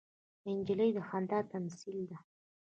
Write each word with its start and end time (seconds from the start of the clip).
نجلۍ 0.57 0.89
د 0.95 0.97
خندا 1.07 1.39
تمثیل 1.51 1.97
ده. 2.09 2.17